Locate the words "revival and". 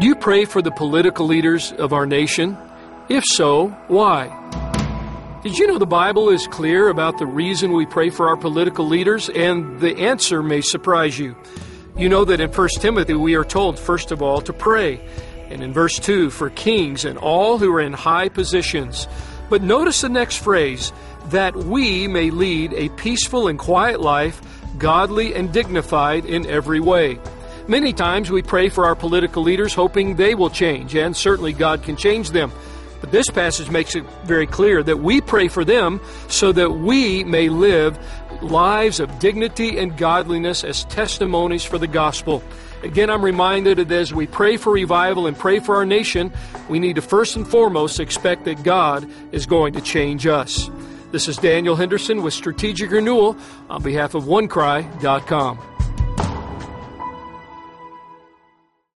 44.72-45.36